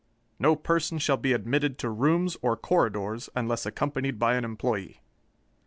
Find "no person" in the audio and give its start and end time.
0.39-0.97